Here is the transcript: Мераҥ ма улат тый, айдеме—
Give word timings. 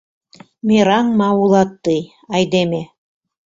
Мераҥ 0.67 1.05
ма 1.19 1.29
улат 1.41 1.71
тый, 1.83 2.01
айдеме— 2.37 2.81